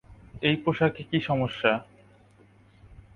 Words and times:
এই 0.41 0.55
পোশাকে 0.55 1.01
কী 1.03 1.19
সমস্যা? 1.19 1.71